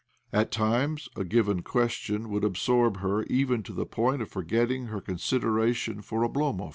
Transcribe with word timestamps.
At 0.33 0.49
times 0.51 1.09
a 1.15 1.23
given 1.23 1.61
question 1.61 2.29
would 2.29 2.43
absorb 2.43 3.01
her 3.01 3.21
even 3.25 3.61
to 3.61 3.71
the 3.71 3.85
point 3.85 4.23
of 4.23 4.31
forgetting 4.31 4.87
her 4.87 4.99
con 4.99 5.17
sideration 5.17 6.03
for 6.03 6.23
Oblomov. 6.27 6.69